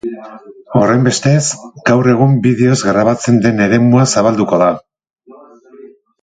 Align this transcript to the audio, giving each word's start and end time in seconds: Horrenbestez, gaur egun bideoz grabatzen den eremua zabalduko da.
Horrenbestez, 0.77 1.41
gaur 1.89 2.09
egun 2.13 2.33
bideoz 2.45 2.79
grabatzen 2.87 3.39
den 3.45 3.63
eremua 3.67 4.07
zabalduko 4.15 4.63
da. 4.67 4.73